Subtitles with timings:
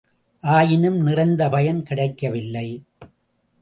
[0.41, 2.83] ஆயினும் நிறைந்த பயன் கிடைக்கவில்லை.